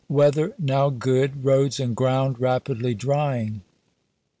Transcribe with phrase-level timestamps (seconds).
[0.21, 1.45] "Weather now good.
[1.45, 3.61] Roads and gi^ound rapidly ''^rj."" drjdng."